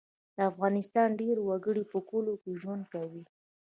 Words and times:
د 0.35 0.37
افغانستان 0.51 1.07
ډیری 1.19 1.41
وګړي 1.45 1.83
په 1.91 1.97
کلیو 2.09 2.41
کې 2.43 2.59
ژوند 2.61 2.83
کوي 2.93 3.23